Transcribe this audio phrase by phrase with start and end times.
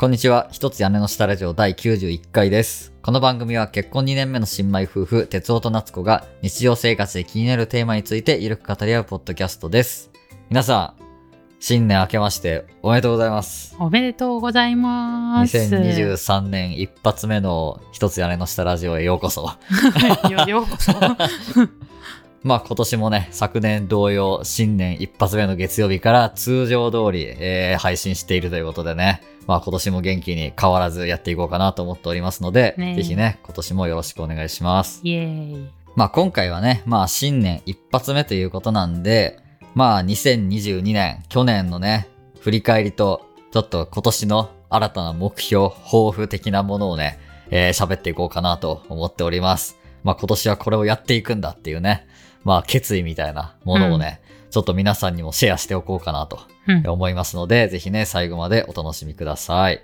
[0.00, 0.46] こんにちは。
[0.52, 2.92] 一つ屋根の下ラジオ第91回です。
[3.02, 10.12] この番組は結婚2年目の新米夫婦、哲夫と夏子が日常生活で気になるテーマについてゆるく語り合うポッドキャストです。
[10.50, 11.02] 皆さん、
[11.58, 13.74] 新年明けましておめでとうございます。
[13.80, 15.58] おめでとうございます。
[15.58, 19.50] 2023年一発目の一つ屋根の下ラジオへようこそ。
[20.30, 20.92] よようこそ。
[22.44, 35.00] まあ今年もね、昨年同様、新年一発目の月曜日から通常通り、えー配信しているということでね、まあ今年も元気に変わらずやっていこうかなと思っておりますので、ねえぜひね、今年もよろしくお願いします。
[35.02, 35.70] イエーイ。
[35.96, 39.40] まあ今回はね、まあ新年一発目ということなんで、
[39.74, 42.08] まあ2022年、去年のね、
[42.40, 47.18] 振り返りと、ちょっと今年の新たな目標、抱負的なものをね、
[47.50, 49.78] えー喋っていこうかなと思っております。
[50.04, 52.06] まあ今年はこれをやっていくんだっていうね、
[52.44, 54.20] まあ決意みたいなものをね、
[54.50, 56.88] ちょっと皆さんにもシェアしておこうかなとうん。
[56.88, 59.82] 思いますので、ぜひね、最後までお楽しみください。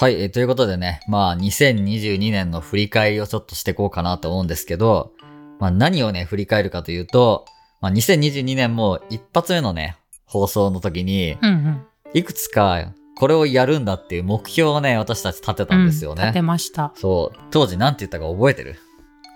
[0.00, 5.12] はい、えーということでね、まあ2022年の振り返りをちょっとしていこうかなと思うんですけど、
[5.60, 7.44] まあ何をね、振り返るかというと、
[7.80, 11.86] まあ2022年も一発目のね、放送の時に、うんうん。
[12.14, 16.22] いくつかこれをやるんだっていう目標をね、私たち立てたんですよね。
[16.22, 16.92] うん立てました。
[16.96, 17.38] そう。
[17.50, 18.76] 当時なんて言ったか覚えてる？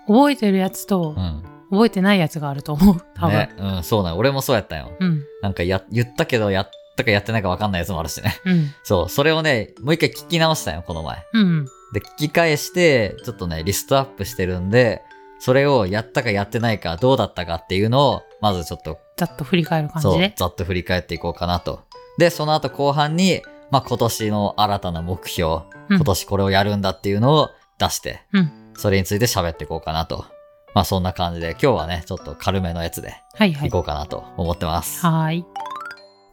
[0.07, 1.43] 覚えてるやつとう、ん。
[1.69, 3.05] 覚えてないやつがあると思う。
[3.15, 3.33] 多分。
[3.33, 3.55] ね。
[3.57, 4.91] うん、そうなん俺もそうやったんよ。
[4.99, 5.23] うん。
[5.41, 8.35] なんかや、言ったけどやったかやってないか分かんないやつもあるしね。
[8.45, 8.71] うん。
[8.83, 9.09] そう。
[9.09, 11.23] それをね、もう一回聞き直したよ、この前。
[11.33, 11.65] うん。
[11.93, 15.01] で、聞き返して、ちょっとね、リストアップしてるんで、
[15.45, 20.33] それをやったかやってないか、どうだったかっていうのを、まずちょっと、ざっと振り返る感じで、。
[20.35, 21.83] ざっと振り返っていこうかなと。
[22.17, 25.51] で、その後後半に、まあ今年の新たな目標、
[25.89, 28.51] うん今年これをやるんだっていうのを出して、うん。
[28.75, 30.25] それについて喋っていこうかなと。
[30.73, 33.71] まあそんな感じで、今日はね、ちょっと軽めのやつではいはいい。
[33.71, 35.05] こうかなと思ってます。
[35.05, 35.45] はーい。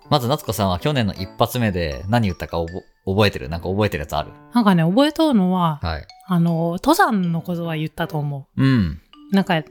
[0.08, 2.56] まず、夏子さんは去年の一発目で何言ったか
[3.04, 3.50] 覚えてる？
[3.50, 4.30] なんか覚えてるやつある？
[4.54, 6.06] なんかね、覚えとうのは、はい。
[6.28, 9.02] あの、登山のことは言ったと思うん。
[9.32, 9.34] う。
[9.36, 9.62] なんか、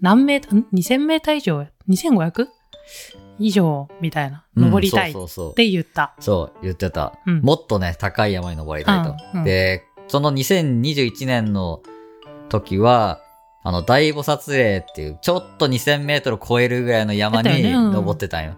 [0.00, 2.46] 何メーター、ん ?2000 メーター以上 ?2500?
[3.38, 4.44] 以上みたいな。
[4.56, 5.14] うん登りたいっ。
[5.54, 6.14] て言った。
[6.20, 7.14] そう、言ってた。
[7.26, 9.10] うんもっとね、高い山に登りたいと。
[9.34, 11.82] うんうんで、その2021年の
[12.48, 13.20] 時は、
[13.64, 18.56] あの、大菩薩霊っていう、ちょっと2000メートル超えるぐらいの山に登ってたんよ。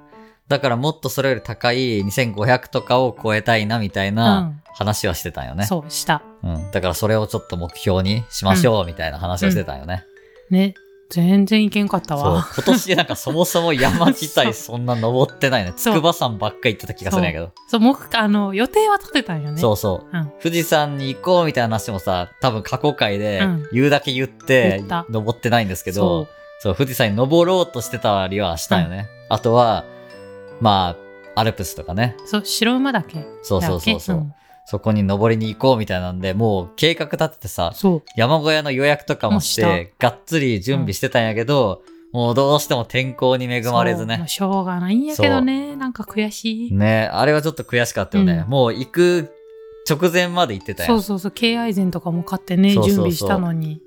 [0.49, 5.65] だからもっとそれより高い2500とかを超えたいなみたいうなん話はしてたんよね。
[5.65, 6.23] そう、した。
[6.43, 6.71] うん。
[6.71, 10.05] だからそれをちょっと目標にしましょうみたいな話をしてたんよね。
[10.51, 10.75] ね。
[11.11, 12.17] 全然いけんかった。
[12.17, 12.47] わ。
[12.55, 15.73] 今年なんかそもそも山自体 そんな登ってないね。
[15.77, 17.53] 筑波山ばっか行ってた気がするんやけど。
[17.69, 19.61] そう、目、あの、予定は立てたんよね。
[19.61, 20.17] そうそう。
[20.17, 20.33] うん。
[20.43, 26.29] 富士山に行こうみたいな話もさ、多分過去回でうん言うだけ言って言った、登ってないんですけそどう、
[26.61, 29.07] そう、富士山に登ろうとしてたりはしたよね。
[29.29, 29.85] あとは、
[30.61, 30.97] ま
[31.37, 32.17] あ、アルプスとかね。
[32.27, 33.25] そう、白馬岳。
[33.43, 34.35] そうそうそうそう。
[34.67, 37.73] んそこに登りに行こうみたいなんで、もう計画立ててさ。
[38.17, 41.83] 山小屋の予約とかもして、がっつり準備してたんやけど、
[42.13, 44.25] もうどうしても天候に恵まれずね。
[44.29, 45.75] しょうがないんやけどね。
[45.75, 46.73] なんか悔しい。
[46.73, 48.45] ねあれはちょっと悔しかったよね。
[48.45, 49.33] うんもう行く
[49.89, 50.87] 直前まで行ってたよ。
[50.87, 51.31] そうそうそう。
[51.33, 53.83] 敬愛膳とかも買ってね、準備したのに。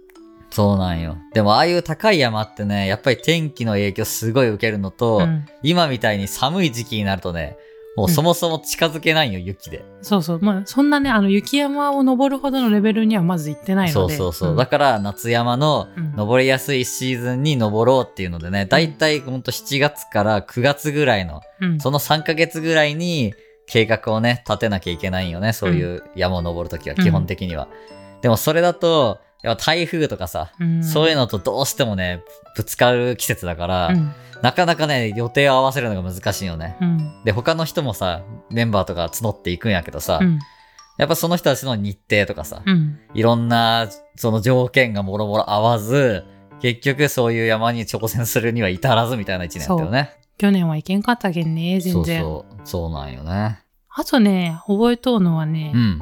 [0.50, 1.18] そうなんよ。
[1.34, 5.46] でもああいう高い山ってね、やっぱり天気の影響すごい受けるのと、うん。
[5.64, 7.58] 今みたいに寒い時期になるとね、
[7.98, 9.84] もうそもそも近づけないよ、雪で。
[10.04, 10.40] そうそう。
[10.40, 14.14] まあ、そんなね、あの、雪山を登るほどのレベルにはまず行ってないそので。
[14.14, 14.54] うそうそう。
[14.54, 21.80] んだから夏山のうん登りやすいシーズンに登ろうっていうのでね、だいたいほんと7月から9月ぐらいの、うん。
[21.80, 23.34] その3ヶ月ぐらいに
[23.66, 25.52] 計画をね、立てなきゃいけないんよね。
[25.52, 27.68] そういう山を登るときは、基本的には。
[28.22, 32.24] でもそれだと、やっぱ台風とかさ、うんそういうのとどうしてもね、
[32.56, 34.14] ぶつかる季節だから、うん。
[34.42, 36.78] なかなかね、予定を合わせるのが難しいよね。
[36.80, 37.24] うん。
[37.24, 40.40] で、他の人もさ、メンバーとか募っていくんやけどさ、うん。
[40.98, 43.00] やっぱその人たちの日程とかさ、うん。
[43.14, 46.24] いろんな、その条件がもろもろ合わず、
[46.60, 50.12] 結局そういう山に挑戦するには至らずみたいな一年だったよね。
[50.38, 52.22] 去年は行けんかったけんね、全然。
[52.22, 52.62] そうそう。
[52.64, 53.60] そうなんよね。
[53.90, 56.02] あとね、覚えとうのはね、うん。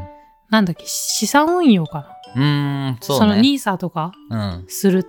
[0.50, 3.26] なんだっけ、資産運用かうーん、そうな。
[3.26, 3.42] そのね。
[3.42, 4.66] NISA とかうん。
[4.68, 5.06] する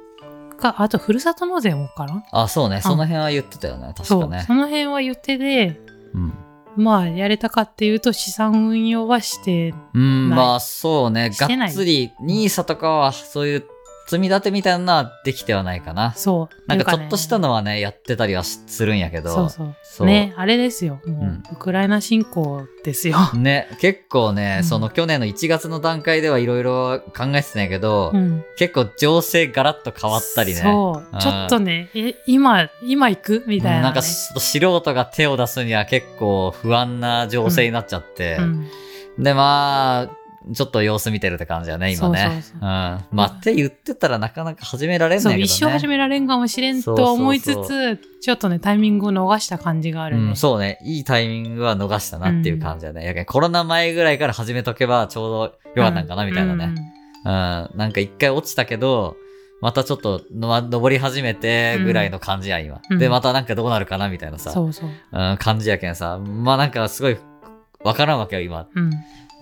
[0.59, 2.25] か、あと、ふるさと納税もかな？
[2.33, 2.81] あ、そうね。
[2.81, 3.93] その辺は言ってたよね。
[3.97, 4.09] 確。
[4.09, 4.55] かねそ。
[4.55, 5.81] の辺は言ってで、
[6.15, 6.35] うん。
[6.77, 11.31] まあ、やれたかっていうと、資産運用はして、うん、ないまあそうね。
[11.33, 13.65] がっつり、ニーサとかはそういう
[14.07, 16.15] 積み立てみたいなのはできてはないかな。
[16.15, 16.69] そう。
[16.69, 19.35] なんかちょっとしたのはね、やってたりはしするんやけど。
[19.35, 19.77] そうそう。
[19.83, 21.01] そうね、あれですよ。
[21.07, 23.19] もう、うんウクライナ侵攻ですよ。
[23.35, 28.45] ね、結構ね、うんその去年の1月の段階ではいろいろ考えてたんやけど、うん。
[28.57, 30.61] 結構情勢ガラッと変わったりね。
[30.61, 31.17] そうう。
[31.17, 33.77] んちょっとね、え、今、今行くみたいな、ね。
[33.79, 38.69] うんなんかし素人が手を出すには結構不安な情勢になっちゃって、うん。
[39.19, 42.19] で、まあ、ちょっと様子見てるって感じだね、今ね。
[42.19, 42.63] そうそうそううん。
[42.63, 45.55] まあ、って言ってたらなかなか始められんそう、ないけどね。
[45.55, 50.23] 一生始められんかもしれんと思いつつ、そうそうちょっとね、タイミングを逃した感じがあるね。
[50.23, 50.79] うん、そうね。
[50.85, 53.05] いいタイミングは逃したなっていう感じだね。
[53.05, 55.31] やけんコロナ前ぐらいから始めとけばちょう
[55.75, 56.75] どよかったんかな、みたいなね。
[57.25, 57.79] うん。
[57.79, 59.17] なんか一回落ちたけど、
[59.61, 62.81] またちょっとの登り始めてぐらいの感じや、今。
[62.91, 64.91] うんで、またなんかどうなるかなみたいなさ、そうそう。
[65.13, 66.19] うん、感じやけんさ。
[66.19, 67.17] まあなんかすごい
[67.83, 68.67] わからんわけよ、今。
[68.75, 68.91] うん。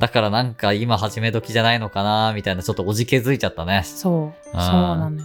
[0.00, 3.82] だからなんか今始め時じゃないのかなみたいな、ちょっとおじけづいちゃったね。
[3.84, 4.50] そう。
[4.52, 5.24] そうなのよ。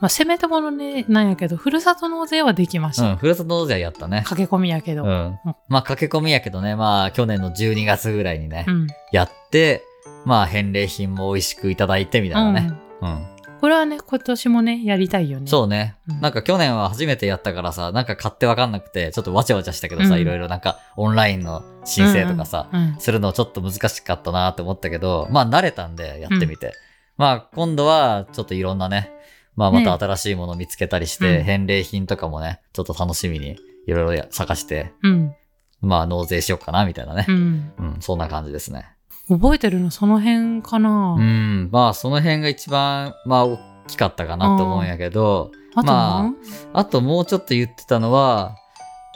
[0.00, 3.10] まあ、せめてものね、なんやけど、ふるさと納税はできました。
[3.10, 4.22] うん、ふるさと納税やったね。
[4.26, 5.04] 駆け込みやけど。
[5.04, 5.12] ううん。
[5.12, 5.38] ん。
[5.68, 8.86] まあ駆け込みやけどね、まあ去年の12月ぐらいにね、うん。
[9.12, 9.82] やって、
[10.24, 12.72] まあ返礼品も美味しくいただいてみたいなね。
[13.00, 13.33] うん。
[13.64, 15.46] これはね、今年もね、やりたいよね。
[15.46, 22.88] そうね、うんなんか去年は初めてやったからさ、なんか買ってわかんなくて、ちょっとわちゃわちゃしたけどさ、うんいろいろなんかオンラインの申請とかさ、うん。
[22.88, 26.74] うんするのちょっと難しかったなって思ったけど、まあ慣れたんでやってみて。
[27.16, 29.10] まあ今度はちょっといろんなね、
[29.56, 33.56] まあまた新しいものを見つけたりして、うん返礼品とかもね、ちょっと楽しみに
[33.86, 35.34] いろいろや探して、うん。
[35.80, 37.32] まあ納税しようかなみたいなねう。
[37.32, 37.72] ん。
[37.78, 38.93] うん、そんな感じですね。
[39.28, 46.36] 覚えてるのその辺かな、うん、まあその辺が一番、まあ大きかったかなと思うんやけど、あとま何
[46.72, 48.56] あともうちょっと言ってたのは、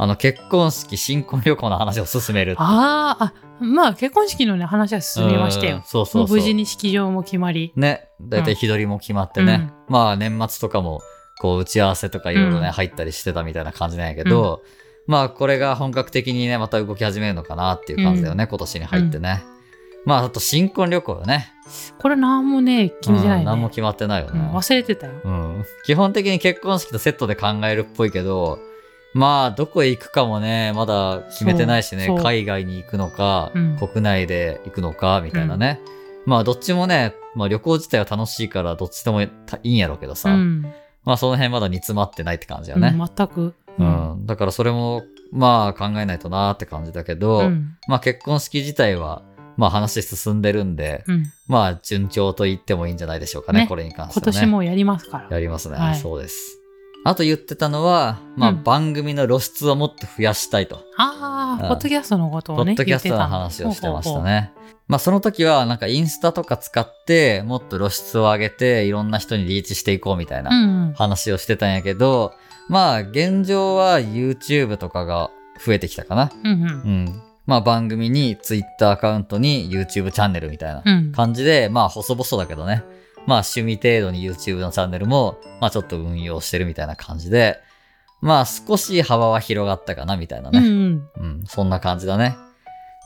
[0.01, 2.55] あの結婚式、新婚旅行の話を進める。
[2.59, 5.83] ああ、あ、まあ結婚式のね、話は進みましたうんよ。
[5.85, 6.29] そうそう。
[6.29, 7.73] 無事に式場も決まり。
[7.77, 9.73] ね、だいたい日取りも決まってね。
[9.89, 11.01] まあ年末とかも、
[11.41, 12.73] こう打ち合わせとかいろいろね、うん。
[12.73, 14.63] 入ったりしてたみたいな感じなんやけど、
[15.09, 19.43] まあこれが本格的にね、また動き始めるのかなっていう感じだよね、今年に入ってね。
[20.05, 21.53] まああと新婚旅行よね。
[21.99, 23.41] これ何もね、決めてないね。
[23.41, 24.41] うん何も決まってないよね。
[24.41, 25.13] うん忘れてたよ。
[25.25, 25.65] うん。
[25.85, 28.59] 基本的に結婚式とセットで考えるっぽいけど、
[29.15, 35.81] まあ、どこへ行くかもね、まだ決めてないしね海外に行くのか、うん国内で行くのか、みたいなね。
[36.27, 39.31] まあ、どっちもね、まあ旅行自体は楽しいから、どっちでもい
[39.63, 40.63] いんやろうけどさ、うん。
[41.05, 42.95] まあその辺まだ煮詰まってないって感じだうんね。
[42.97, 43.55] 全く。
[43.79, 44.27] うん。
[44.27, 45.03] だからそれも、
[45.33, 47.77] まあ考えないとなーって感じだけど、うん。
[47.87, 49.23] まあ結婚式自体は、
[49.59, 51.33] まあ話進んでるんで、うん。
[51.49, 54.41] まあ順調と言ってもいいんじゃないでしょうかね、ねこれに関して今はね。
[54.41, 55.29] 年もやりますから。
[55.31, 56.61] やりますね、はいそうです。
[57.05, 60.85] あと言ってたのは、まあ、うん番組の露出をもっと増やしたいと。
[60.97, 62.73] ああ、うんポッドキャストのことをね。
[62.73, 64.53] ポッドキャストの話をしてましたほうほうほうね。
[64.87, 72.33] まあその時はなんかインスタとか使ってもっと露出を上げていろんな人にリーチしていこうみたいなうん話をしてたんやけど、
[72.69, 75.31] まあ現状は YouTube とかが
[75.65, 76.31] 増えてきたかな。
[76.45, 76.53] うん。
[76.53, 76.65] うんう
[77.11, 77.28] ん。
[77.49, 81.13] まあ番組に Twitter アカウントに YouTube チャンネルみたいなうん。
[81.13, 82.85] 感じで、まあ細々だけどね。
[83.27, 87.59] まあ趣味程度に YouTube のチャンネルも、まあちょっと運用してるみたいな感じで、
[88.21, 90.59] まあ少し幅は広がったかなみたいなね。
[90.59, 91.11] うんうん。
[91.17, 92.37] うん、そんな感じだね。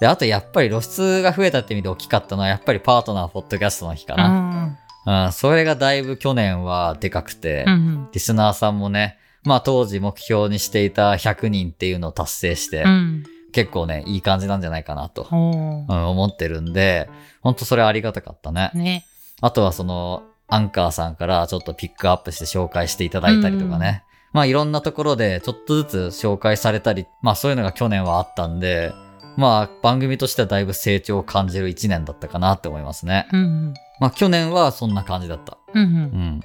[0.00, 4.28] で、あとやっぱり露出が増えたって意味で大きかったのは、やっぱりパートナーポッドキャストの日かうな。
[4.28, 8.08] んうん、それがだいぶ去年はでかくて、うんうん。
[8.12, 13.24] リスナーさんもね、まあ当時目標にしていた100人っていうのを達成して、うん。
[13.52, 17.08] 結構ね、いい感じなんじゃないかなと、おうん、思ってるんで、
[17.40, 18.70] ほんとそれありがたかったね。
[18.74, 19.04] ね。
[19.40, 24.04] あとはその、アンカーさんからちょっとピックアップして紹介していただいたりとかね。
[24.32, 28.92] まあいろんなところでちょっとずつ紹介されたり、まあそういうのが去年はあったんで、
[29.36, 33.28] まあ番組としてはだいぶ成長を感じる一年だったかなって思いますね。
[33.32, 33.74] うんうん。
[34.00, 35.56] まあ去年はそんな感じだった。
[35.74, 35.84] うんう。
[35.84, 35.88] うん
[36.38, 36.40] ん。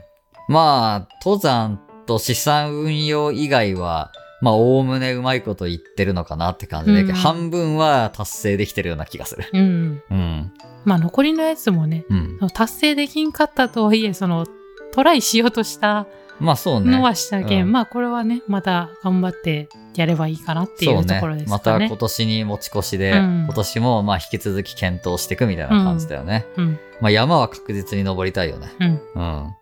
[0.48, 4.12] まあ、登山と資産運用以外は、
[4.42, 9.46] まあ、おおむねうまいこと言ってるのかなって感じで、うん半分は達成できてるような気がする。
[9.52, 10.02] うんうん。
[10.12, 10.54] うん。
[10.86, 12.38] まあ残りのやつもね、うん。
[12.54, 14.46] 達成できんかったとはいえ、その、
[14.94, 16.08] トライしようとした
[16.40, 16.92] まあそうね。
[16.92, 21.88] のはしたけん、うんまあこれはね、また頑張ってやればいいかなっていうところですまかね。
[21.88, 26.46] た今年に持ち越しで、うん今年もまあ引き続き検討していくみたいな感じだよね。
[26.58, 26.80] うん。
[27.02, 28.70] まあ山は確実に登りたいよね。
[28.80, 29.02] うん。
[29.16, 29.54] うん。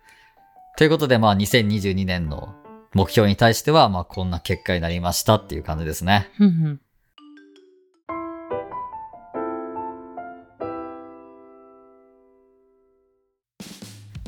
[0.77, 2.53] ということでまあ2022年の
[2.95, 6.29] 目標に対してはまあこんな結果になりましたっていう感じですね。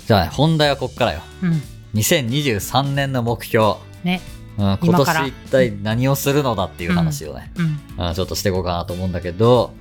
[0.05, 1.21] じゃあね、本題はこっからよ。
[1.41, 1.62] うん。
[1.95, 3.75] 2023年の目標。
[4.03, 4.19] ね。
[4.57, 8.07] うん、今年一体何をするのだっていう話をね、うん。
[8.07, 9.71] うんちょっとしていこうかなと思うんだけど、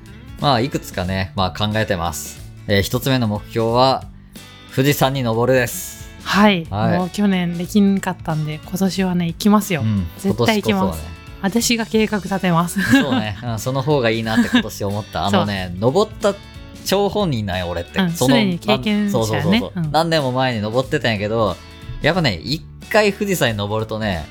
[0.41, 2.41] まあいくつかね、まあ考えてます。
[2.69, 4.05] えー一つ目の目標は、
[4.73, 6.06] 富士山に登るです。
[6.27, 6.99] はい、はい。
[6.99, 11.03] もう去年できんかったんで今年はね行きますよ、うん、絶対行きます。
[11.03, 11.09] ね。
[11.41, 12.81] 私が計画立てます。
[12.83, 15.27] そうね、うんその方がいいなって今年思った。
[15.27, 16.35] あのね、登った
[16.85, 18.01] 張本人なんよ、俺って。
[18.01, 19.93] うんその常に経験者なんそうそうん。
[19.93, 21.57] 何年も前に登ってたんやけど、
[22.03, 24.27] やっぱね、一回富士山に登るとね、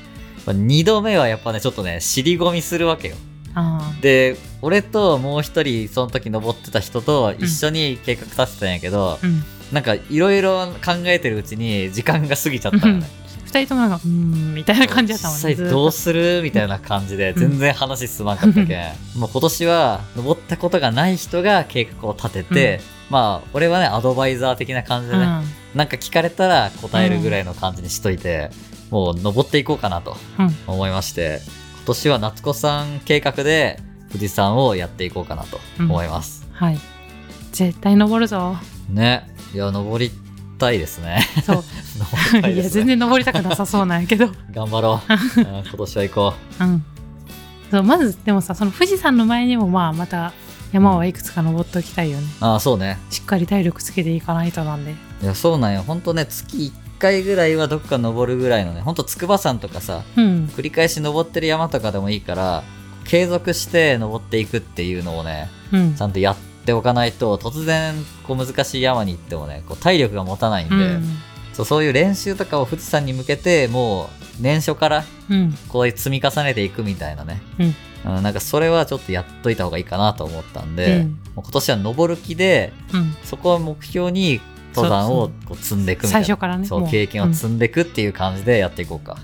[0.46, 3.16] 二度目はやっぱね、ちょっとね、尻込みするわけよ。
[3.54, 13.06] あで、俺ともう一人、その時登ってた人と一緒に計画立てたんやけど、ーうんなんかいろいろ考えてるうちに時間が過ぎちゃったよね。
[13.46, 25.44] 二人ともなんかうーんみたいな感じだったもんね実際どうするみたいな感じで全然話進まんかったけん、 もう今年は登ったことがない人が計画を立てて、まあ俺はねアドバイザー的な感じでね、うん。
[25.74, 28.50] なんか聞かれたら答えるぐらいの感じにしといて、
[28.90, 30.56] もう登っていこうかなとうん。
[30.66, 31.40] 思いまして
[31.76, 36.78] 今年は夏子さん計画で富士山をやっていこうかなと思います、はい。
[37.52, 38.56] 絶対登るぞ。
[38.88, 40.10] ねいや登り
[40.58, 41.20] たいですね。
[41.44, 41.64] そう。
[41.98, 44.30] 登りたいいや全然登りたくなさそうなんやけど。
[44.52, 46.64] 頑張ろう、 うん今年は行こう。
[46.64, 46.84] ん。
[47.70, 50.32] そうまずでもさその富士山の前にもまあまた
[50.72, 52.26] 山はいくつか登っておきたいよね。
[52.40, 52.98] うああそうね。
[53.10, 54.94] しっかり体力つけていかないとなんで。
[55.22, 55.82] いや、そうなんよ。
[55.86, 60.50] ほんとね、月1回ぐらいはどっか登るぐらいのね、ほんと筑波山とかさ、うん。
[60.56, 62.62] 繰り返し登ってる山とかでもいいから、
[63.04, 65.94] 継続して登っていくっていうのをね、うん。
[65.94, 67.94] ちゃんとやっておかないと、突然、
[68.26, 71.04] こう難しい山に行ってもね、こう体力が持たないんで、うん。
[71.52, 75.52] そうそういう練習とかを富士山に向けて、もう、年初からうん。
[75.68, 77.40] こう積み重ねていくみたいなね。
[77.58, 77.74] うん。
[78.16, 81.18] うん、なんかそれはちょっとやっといた方がいいかなと思ったんで、うん。
[81.34, 83.16] 今年は登る気で、うん。
[83.24, 84.40] そこを目標に
[84.74, 86.26] 登山をこう積んでいくみたいな。
[86.26, 89.18] 最初からねそう、も経験を積んでいくっていう感じでやっていこうか。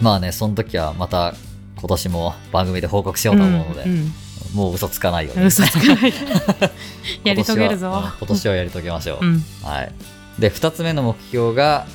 [0.00, 1.34] まあね、その時はまた
[1.78, 4.12] 今年も番組で報告しようと思うので、ん
[4.54, 5.46] もう嘘つかないようんね。
[5.46, 6.12] 嘘つかない
[7.24, 9.26] やり遂げるぞ今年はやり遂げましょう。
[9.26, 9.92] うんはい。
[10.38, 11.86] で、二つ目の目標が、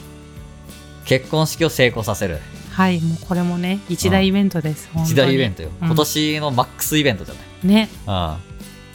[1.05, 2.39] 結婚式を成功させる。
[2.71, 5.69] はいもうこれもね一大イベントです一大イベントトよ。
[5.81, 7.67] うん今年のマックスイベントじゃない。
[7.67, 8.35] ねうん。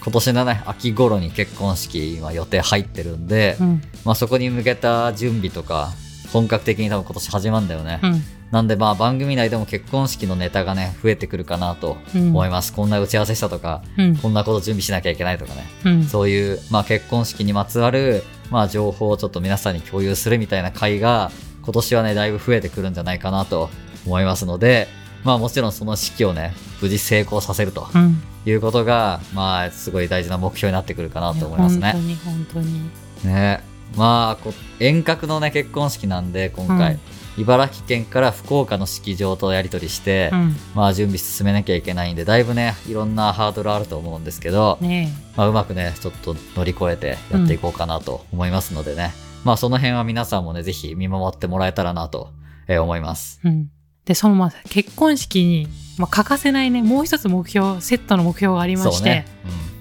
[0.05, 5.93] 今年のね、秋頃に結婚式今予定入ってるんで、うんまあそこに向けた準備とか、
[6.33, 8.01] 本格的に多分今年始まるんだよね。
[8.03, 12.29] うんなんでまあ番組内でも結婚式のネタがね、増えてくるかなとうん。
[12.29, 12.75] 思います。
[12.75, 14.17] こんな打ち合わせしたとか、うん。
[14.17, 15.65] こんなこと準備しなきゃいけないとかね。
[15.87, 16.05] うん。
[16.05, 21.31] そういう、まあ結婚式にまつわる、まあ情報をちょっと皆さんに共有するみたいな会が、
[21.65, 23.71] 今年はね、だいぶ増えてくるんじゃないかなと
[24.05, 24.87] 思いますので、
[25.25, 28.23] まあもちろんその式をね、無事成功させるとうん。
[28.45, 31.93] いうことが、まあすごい大事な目標になってくるかなと思いますね。
[31.93, 32.91] 本当に本当に。
[33.25, 33.61] ね。
[33.97, 37.01] まあこ遠隔のね結婚式なんで今回、うん
[37.39, 40.57] 茨城県から福岡の式場とやり取りして、うん。
[40.75, 49.13] まあ準備進めなきゃいけないんでだいぶねいろんなハードルあると思うんですけど、ねまあ、うまくねちょっと乗り越えてやっていこうかなと思いますのでね、
[49.45, 52.31] まあその辺は皆さんもねぜひ見守ってもらえたらなと
[52.69, 53.41] えー思います。
[53.45, 53.71] えうん。
[54.05, 59.27] でそのまあ結婚式に、まあ、欠かせないねもう一つ目標セットの目標がありましてそうね。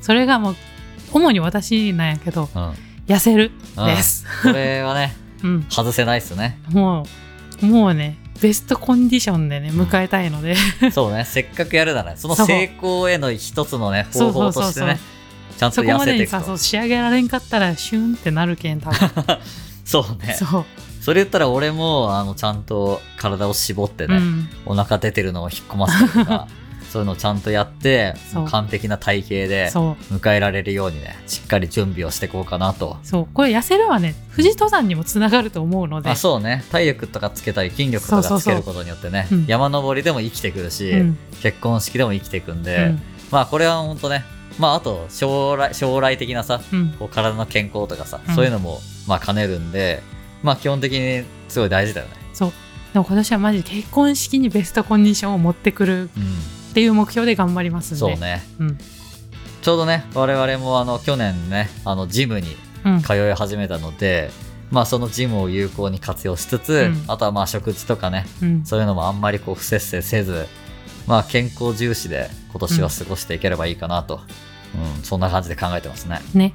[0.01, 0.55] それがもう
[1.11, 2.73] 主に私なんやけどうん、うん
[3.07, 3.85] 痩せるうん。
[3.87, 6.59] です、これはね うん、外せないっすね。
[6.69, 7.05] もう
[7.61, 10.55] もうねベストコンディションでね迎えたいので、
[10.91, 14.99] そうねせっかくやるなら その成功への一つのね方法としてね
[15.57, 16.45] ちゃんとそこ痩までにさせていくと。
[16.45, 19.39] そう仕上げられんかったらシュンってなるけん多分。
[19.85, 20.33] そうね。
[20.33, 20.65] そう、
[21.01, 26.47] それ言ったら俺もあのちゃんと体を絞ってね、うん、お腹出てるのを引っ込ませたりとか
[26.91, 28.15] そういうのをちゃんとやって
[28.49, 29.71] 完璧な体型で
[30.11, 32.97] 迎えられるようにねしっかり準備をしていこうかなと。
[33.01, 33.27] そう。
[33.33, 34.13] これ痩せるはね。
[34.31, 36.09] 富士登山にもつながると思うので。
[36.09, 36.65] あそうね。
[36.69, 39.45] 体力とかつけたり筋力とかつけることによってねうん。
[39.45, 41.17] 山登りでも生きてくるし、うん。
[41.41, 43.01] 結婚式でも生きていくんで、うん。
[43.31, 44.25] まあこれは本当ね
[44.59, 46.89] まああと将来将来的なさうん。
[46.99, 48.35] こう体の健康とかさ、うん。
[48.35, 50.03] そういうのもまあ兼ねるんで
[50.43, 52.15] まあ基本的にすごい大事だよね。
[52.33, 52.51] そう。
[52.91, 56.07] でも今年はマジで結婚式にベストコンディションを持ってくるう
[56.71, 57.99] っていう目標で頑張りますんんで。
[57.99, 58.41] そうね。
[58.59, 58.77] うん。
[59.61, 63.01] ちょうどね我々もあの去年ねあのジムにうん。
[63.01, 64.31] 通い始めたので、
[64.71, 67.03] まあそのジムを有効に活用しつつ、うん。
[67.07, 68.65] あとはまあ食事とかねうん。
[68.65, 70.47] そういうのもあんまりこう不節制せず
[71.07, 74.21] まあ健康重視で今年は過ごしていければいいかなと、
[74.73, 76.21] うんそんな感じで考えてますね。
[76.33, 76.53] ね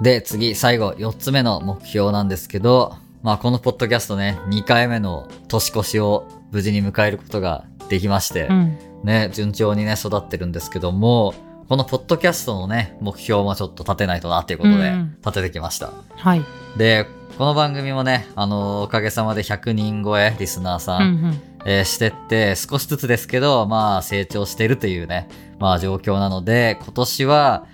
[0.00, 8.78] で次最後4つ目の目標なんですけどまあこのポッドキャストね2回目の年越しを無事に迎えることができまして、うん。
[9.04, 11.34] ね、順調にね、育ってるんですけども、
[11.68, 14.82] このポッドキャストのね、目標もちょっと立てないとなっていうことでうん。
[14.82, 15.92] うん、立ててきました。
[16.16, 16.42] はい。
[16.76, 21.40] で、この番組もね、あの、おかげさまで100人超え、リスナーさ、うんん。
[21.64, 25.28] えーしてって、少しずつですけど、まあ成長してるというね、
[25.58, 27.66] まあ状況なので、今年は、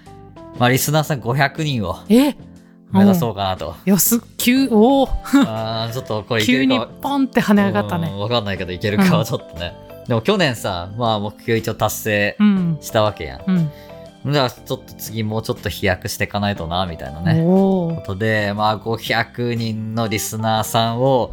[0.58, 2.34] まあリスナーさん500人をえ？
[2.92, 3.75] 目指そうかなと。
[3.84, 5.08] よす、急、おお
[5.46, 8.12] あーちょっとこれいけ急にポンって跳ね上がったうんね。
[8.16, 9.75] わかんないけどいけるかはちょっとね。
[10.06, 12.78] でも去年さ、まあ目標一応達成うん。
[12.80, 13.42] したわけやん。
[14.25, 14.32] うん。
[14.32, 17.42] じゃあちょっと次もうちょっと飛躍していかないとな、みたいなね。
[17.42, 21.32] ことで、まあ500人のリスナーさんを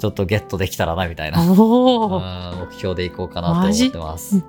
[0.00, 1.40] ちょっとゲットできたらな、みたいな。
[1.40, 2.20] うんおお。
[2.20, 4.34] 目標でいこうかなと思ってます。
[4.34, 4.44] マい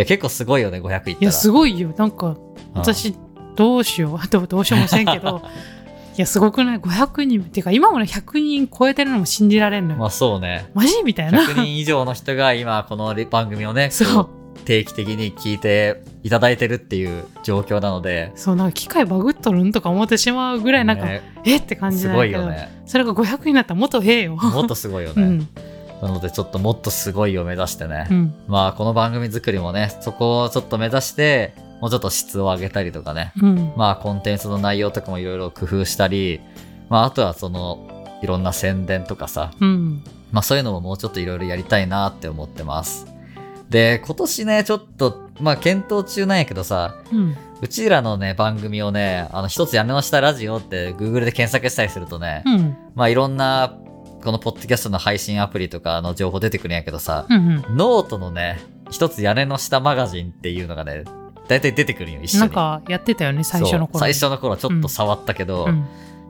[0.00, 1.16] や結構すごいよね、500いったら。
[1.20, 1.94] いや、すごいよ。
[1.96, 2.36] なんか、うん
[2.74, 3.14] 私、
[3.56, 4.18] どうしよう。
[4.22, 5.42] あと、どうしようもせんけど、
[6.16, 7.42] いや、すごくない ?500 人。
[7.44, 10.00] てか、今もね、100人超えてるのも信じられんのよ。
[10.00, 10.66] まあそうね。
[10.74, 11.02] マジ？
[11.04, 11.42] みたいな。
[11.42, 14.28] 100人以上の人が今この番組をね、そう
[14.64, 21.56] 定期的に聞いていただいてるっていう状況なので、そう、なんか機械バグっとるんとか思ってしまうぐらい、なんか、ねえ？
[21.56, 22.70] って感じだけど、ごいよね。
[22.86, 24.36] それが500になったらもっとええよ。
[24.36, 25.22] もっとすごいよね。
[25.22, 25.48] うん。
[26.02, 28.06] なのでちょっともっとすごいを目指してね。
[28.10, 28.34] うん。
[28.46, 33.34] まあこの番組作りもね、そこをちょっと目指して、もうちょっと質を上げたりとかね。
[33.42, 33.74] うん。
[33.76, 36.40] まあコンテンツの内容とかもいろいろ工夫したり、
[36.88, 40.02] まああとはその、いろんな宣伝とかさ、うん。
[40.32, 43.06] まあそういうのももうちょっといろいろやりたいなって思ってます。
[43.68, 47.36] で、今年ね、ちょっと、まあ検討中なんやけどさ、うん。
[47.60, 52.76] うちらのね、番組をね、あの、一つ屋根の下ラジオって Google で検索したりするとね、うん。
[52.94, 53.76] まあいろんな、
[54.24, 57.56] このポッドキャストの配信アプリとかの情報出てくるんやけどさ、うん。
[57.76, 58.58] ノートのね、
[58.90, 61.04] 一つ屋根の下マガジンっていうのがね、
[61.48, 62.40] だいたい出てくるんよ、一緒に。
[62.40, 64.00] なんか、やってたよね、最初の頃。
[64.00, 65.84] 最初の頃ちょっと触ったけど、うん。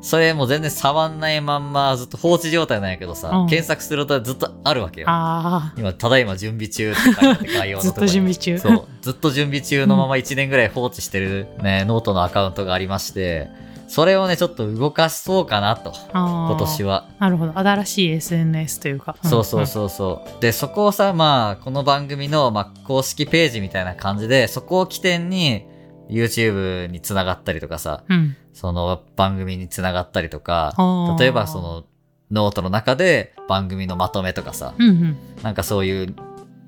[0.04, 5.06] それもう全然触んないまんまずっと放置状態なんやけどさ、うん検索するとずっとあるわけよ。
[5.08, 8.58] あ今、ただいま準備中って書いてあって概要あ、のとこずっと準備中。
[8.58, 8.84] そう。
[9.00, 13.48] ずっと準備中のまま1年ぐらい放置してるね、ノートのアカウントがありまして、
[13.86, 17.08] それをね、ちょっと動かしそうかなと、今今年は。
[17.18, 17.58] なるほど。
[17.58, 19.16] 新しい SNS というか。
[19.24, 20.42] んそうそうそうそう。
[20.42, 25.66] で、そこをさ、まあ、この番組の、まあ、公式ページみたいな感じで、そこを起点に、
[26.08, 28.36] YouTube につながったりとかさ、うん。
[28.52, 30.74] その番組につながったりとか
[31.18, 31.84] 例えばその、
[32.30, 35.16] ノートの中で番組のまとめとかさ、うんうん。
[35.42, 36.14] なんかそういう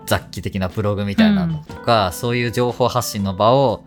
[0.06, 3.84] 雑記的なブログみたいなのとか、そういう情報発信の場を、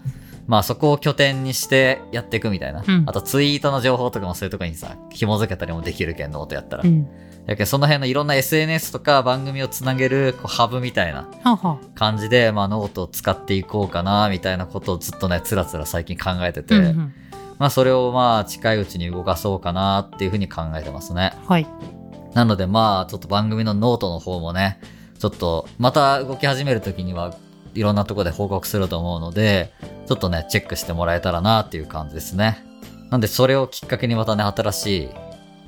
[0.49, 2.83] まあそこを拠点にしてやっていくみたいな。
[2.85, 6.83] うんあとツイートの情報とかもそういうとこにさ、紐づけたりもできるけん、ノートやったら。
[6.83, 7.05] うん。
[7.45, 11.29] だけどその辺のいろんな SNS とか番組をつなげるこうハブみたいな
[11.93, 16.63] 感じで、まあノートを使っていこうかな、みたいなことをずっとね、つらつら最近考えてあ。
[16.63, 17.13] て、うんうん。
[17.59, 21.33] まあそれをまあ近いうちに動かそうかなっていうふうに考えてますね。
[21.45, 21.67] はい。
[22.33, 24.79] なのでまあちょっと番組のノートの方もね、
[25.19, 27.35] ちょっとまた動き始めるときには
[27.75, 29.71] いろんなとこで報告すると思うので、
[30.07, 32.63] ちょっとね、チェックしてもらえたらなっていう感じですね。
[33.09, 35.09] なんでそれをきっかけにまたね、新しい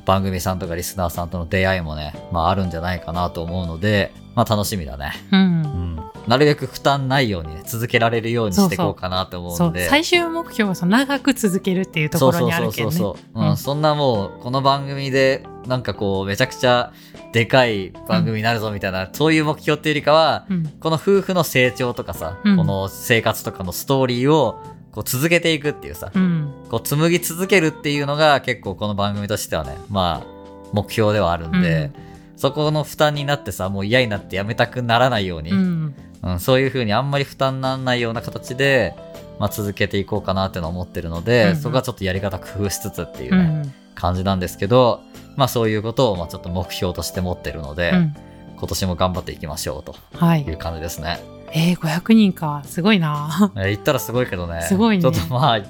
[0.06, 5.14] 番組さんとかリスナーさんとの出会いもね、まああるんじゃないかなと思うので、まあ楽しみだね。
[5.32, 5.36] う。
[5.36, 6.12] うんん。
[6.28, 9.60] なるべく負担ないようにね、続けられるようにしていこうかなと思う。
[9.60, 9.88] ので。
[9.90, 12.96] 最終目標はその長く続けるっていうところにあるけどね。
[12.96, 16.92] そうそうそうそう、ううんん、そんなもうこの番組でなんかこうめちゃくちゃ
[17.32, 20.68] でかい番組になるぞみたいな、そういう目標っていうよりかは、うん。
[20.80, 24.60] この夫婦の成長とかさ、うんこの生活とかのストーリーを
[24.92, 26.54] こう続けていくっていうさ、うん。
[26.70, 30.28] こう紡ぎ続けるっていうのが結構この番組としてはねまあ
[30.74, 31.92] 目標ではあるんで、
[32.36, 35.96] そこの負担になってさもう嫌になってやめたくならないように、うん。
[36.24, 38.94] うん、そういう風にあんまり負担にならないような形で、
[39.40, 43.74] まあ、続けていこうかなっていうのは思ってるので、そこはちょっとやり方工夫しつつっていうね、うん。
[43.96, 45.02] 感じなんですけど、
[45.36, 48.16] まあそういうことをまあちょっと目標として持ってるので、うん。
[48.62, 50.54] 今年も頑張っていきましょうとはいい。
[50.54, 51.20] う感じですね。
[51.52, 52.62] えー、500人か。
[52.64, 53.52] すごいな。
[53.56, 54.62] えー言ったらすごいけどね。
[54.62, 55.66] すごいねちょっとまあ、い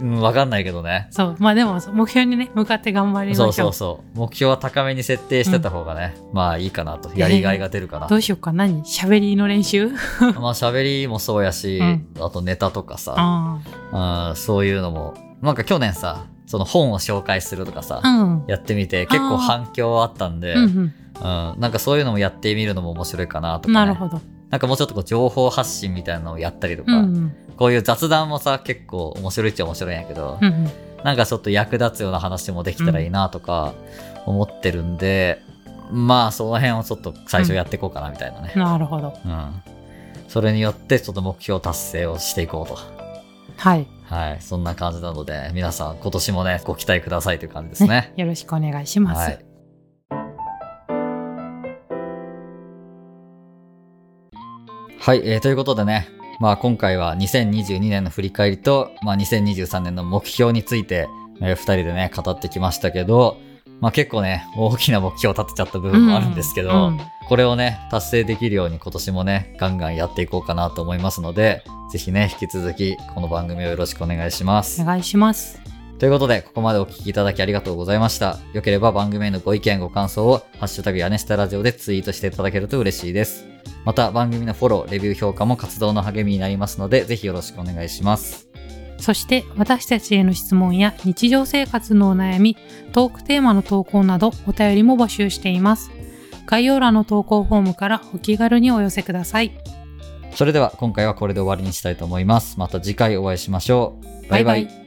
[0.00, 1.08] うん、わかんないけどね。
[1.10, 1.36] そう。
[1.38, 3.44] まあでも、目標にね、向かって頑張りましょ。
[3.44, 4.18] そううそうそう。
[4.18, 7.10] 目標は高めに設定してた方がね、 まあいいかなと。
[7.16, 8.08] やりがいが出るかな。
[8.08, 8.52] どうしようか。
[8.52, 8.82] 何？
[8.82, 9.88] 喋りの練習？
[10.38, 18.06] まあ喋りもそうやし、うんあとネタとかさ、あうん、そういうのも、なんか去年さ、その本を紹介するとかさ、あ。
[18.06, 18.44] うん。
[18.46, 23.74] やってみて結構反響あったんで、うんうん、なんかそういうのもやってみるのも面白いかなとうん。
[23.74, 23.86] か、ね。
[23.86, 24.20] なるほど。
[24.50, 27.34] なんかもうちょっとこう情報発信みたいなのをやったりとか、うん。
[27.56, 30.70] こういう雑談もさ、結構面白いっちゃ面白いんやけど、うん。
[31.02, 33.72] なんかちょっと役立つような話もできたらいいなとか
[34.26, 35.40] 思ってるんで、
[35.90, 38.52] まあその辺をちょっと最初やっていこうかなみたいなね。
[38.54, 39.18] なるほど。
[39.24, 39.62] うん。
[40.28, 43.01] それによってちょっと目標達成をしていこうと。
[43.56, 43.86] はい。
[44.04, 44.38] はい。
[44.40, 48.12] そんな感じなので、皆さん今年もね、ご期待くださいという感じですね。
[48.16, 49.18] よろしくお願いします。
[49.18, 49.44] はい。
[54.98, 56.08] はい、えーということでね、
[56.40, 61.08] まあ今回は2022年の振り返りと、まあ2023年の目標について、
[61.40, 63.38] えー二人でね、語ってきましたけど、
[63.82, 74.84] まあ結構ね、大きな目標を立てちゃった部分もあるんですけど、うんこれをね、達成できるように今年もね、ガンガンやっていこうかなと思いますので、ぜひね、引き続きこの番組をよろしくお願いしますお。
[74.84, 75.58] 願いします。
[75.98, 78.38] ということで、ここまでお聞きいただきありがとうございました。
[78.52, 83.46] よければ番組へのご意見、ご感想を、ハッシュタグ屋根下ラジオでツイートしていただけると嬉しいです。
[83.86, 88.51] また、番組のフォロー、レビュー評価も活動の励みになりますので、ぜひよろしくお願いします。
[89.02, 92.56] そして私たちへの質問や日常生活のお悩み、
[92.92, 95.90] トークテーマの投稿などお便りも募集しています。
[96.46, 99.58] 概要欄の投稿フォームからお気軽にお寄せください。
[100.36, 102.60] それでは、今回はこれで終わりにしたいと思います。
[102.60, 104.28] また次回お会いしましょう。
[104.30, 104.81] バイバイバイバイ